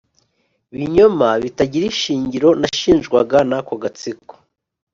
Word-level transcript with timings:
binyoma 0.77 1.27
bitagira 1.43 1.85
ishingiro 1.93 2.49
nashinjwaga 2.61 3.37
n'ako 3.49 3.73
gatsiko 3.83 4.33